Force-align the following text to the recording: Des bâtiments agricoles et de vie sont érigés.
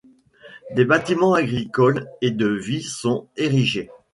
Des 0.71 0.83
bâtiments 0.83 1.35
agricoles 1.35 2.09
et 2.21 2.31
de 2.31 2.47
vie 2.47 2.81
sont 2.81 3.27
érigés. 3.37 3.91